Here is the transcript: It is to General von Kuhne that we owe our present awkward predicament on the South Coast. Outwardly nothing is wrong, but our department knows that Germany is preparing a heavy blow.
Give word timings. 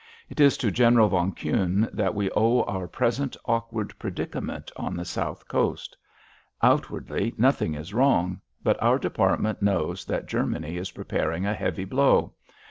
It 0.29 0.39
is 0.39 0.57
to 0.57 0.71
General 0.71 1.09
von 1.09 1.31
Kuhne 1.31 1.87
that 1.93 2.15
we 2.15 2.31
owe 2.31 2.63
our 2.63 2.87
present 2.87 3.37
awkward 3.45 3.93
predicament 3.99 4.71
on 4.75 4.95
the 4.97 5.05
South 5.05 5.47
Coast. 5.47 5.95
Outwardly 6.63 7.35
nothing 7.37 7.75
is 7.75 7.93
wrong, 7.93 8.41
but 8.63 8.81
our 8.81 8.97
department 8.97 9.61
knows 9.61 10.03
that 10.05 10.25
Germany 10.25 10.77
is 10.77 10.89
preparing 10.89 11.45
a 11.45 11.53
heavy 11.53 11.85
blow. 11.85 12.33